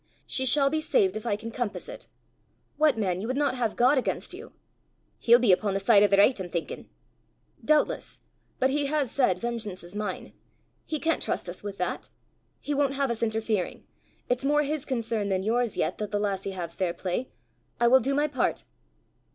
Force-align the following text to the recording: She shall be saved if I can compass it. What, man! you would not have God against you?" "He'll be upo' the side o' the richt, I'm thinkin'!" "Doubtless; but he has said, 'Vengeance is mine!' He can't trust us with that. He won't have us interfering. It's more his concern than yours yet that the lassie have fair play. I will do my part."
She 0.25 0.47
shall 0.47 0.71
be 0.71 0.81
saved 0.81 1.15
if 1.15 1.27
I 1.27 1.35
can 1.35 1.51
compass 1.51 1.87
it. 1.87 2.07
What, 2.77 2.97
man! 2.97 3.21
you 3.21 3.27
would 3.27 3.37
not 3.37 3.53
have 3.53 3.75
God 3.75 3.99
against 3.99 4.33
you?" 4.33 4.51
"He'll 5.19 5.37
be 5.37 5.53
upo' 5.53 5.71
the 5.71 5.79
side 5.79 6.01
o' 6.01 6.07
the 6.07 6.17
richt, 6.17 6.39
I'm 6.39 6.49
thinkin'!" 6.49 6.89
"Doubtless; 7.63 8.21
but 8.57 8.71
he 8.71 8.87
has 8.87 9.11
said, 9.11 9.37
'Vengeance 9.37 9.83
is 9.83 9.93
mine!' 9.93 10.33
He 10.87 10.99
can't 10.99 11.21
trust 11.21 11.47
us 11.47 11.61
with 11.61 11.77
that. 11.77 12.09
He 12.59 12.73
won't 12.73 12.95
have 12.95 13.11
us 13.11 13.21
interfering. 13.21 13.85
It's 14.27 14.43
more 14.43 14.63
his 14.63 14.85
concern 14.85 15.29
than 15.29 15.43
yours 15.43 15.77
yet 15.77 15.99
that 15.99 16.09
the 16.09 16.17
lassie 16.19 16.53
have 16.53 16.73
fair 16.73 16.95
play. 16.95 17.29
I 17.79 17.87
will 17.87 17.99
do 17.99 18.15
my 18.15 18.25
part." 18.27 18.63